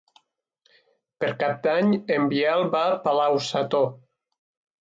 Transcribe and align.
Per 1.25 1.29
Cap 1.43 1.59
d'Any 1.67 1.93
en 2.17 2.25
Biel 2.33 2.65
va 2.77 2.83
a 2.95 2.99
Palau-sator. 3.07 3.87